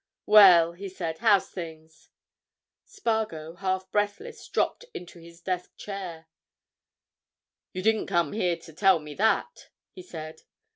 "Well," 0.25 0.71
he 0.71 0.89
said, 0.89 1.19
"how's 1.19 1.51
things?" 1.51 2.09
Spargo, 2.85 3.53
half 3.53 3.91
breathless, 3.91 4.47
dropped 4.47 4.83
into 4.95 5.19
his 5.19 5.41
desk 5.41 5.77
chair. 5.77 6.25
"You 7.71 7.83
didn't 7.83 8.07
come 8.07 8.31
here 8.33 8.57
to 8.57 8.73
tell 8.73 8.97
me 8.97 9.13
that," 9.13 9.69
he 9.91 10.01
said. 10.01 10.41